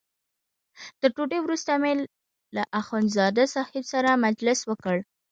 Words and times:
تر 0.99 1.09
ډوډۍ 1.15 1.39
وروسته 1.41 1.71
مې 1.81 1.93
له 2.55 2.63
اخندزاده 2.79 3.45
صاحب 3.55 3.83
سره 3.93 4.21
مجلس 4.25 4.59
وکړ. 4.69 4.97